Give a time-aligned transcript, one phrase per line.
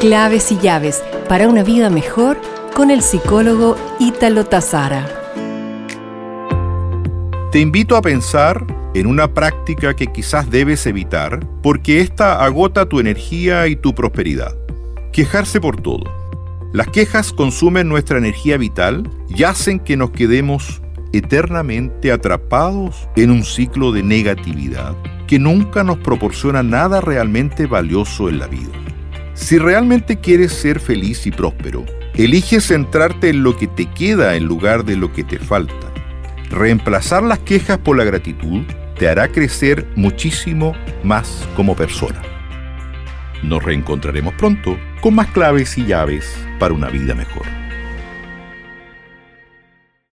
[0.00, 2.40] Claves y llaves para una vida mejor
[2.74, 5.06] con el psicólogo Ítalo Tazara.
[7.52, 12.98] Te invito a pensar en una práctica que quizás debes evitar porque esta agota tu
[12.98, 14.56] energía y tu prosperidad.
[15.12, 16.10] Quejarse por todo.
[16.72, 20.80] Las quejas consumen nuestra energía vital y hacen que nos quedemos
[21.12, 24.96] eternamente atrapados en un ciclo de negatividad
[25.26, 28.70] que nunca nos proporciona nada realmente valioso en la vida.
[29.40, 31.84] Si realmente quieres ser feliz y próspero,
[32.14, 35.74] elige centrarte en lo que te queda en lugar de lo que te falta.
[36.50, 38.62] Reemplazar las quejas por la gratitud
[38.98, 42.20] te hará crecer muchísimo más como persona.
[43.42, 47.59] Nos reencontraremos pronto con más claves y llaves para una vida mejor.